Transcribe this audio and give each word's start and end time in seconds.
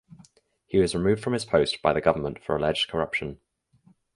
He 0.65 0.79
was 0.79 0.95
removed 0.95 1.21
from 1.23 1.33
his 1.33 1.45
post 1.45 1.83
by 1.83 1.93
the 1.93 2.01
government 2.01 2.43
for 2.43 2.55
alleged 2.55 2.89
corruption. 2.89 3.39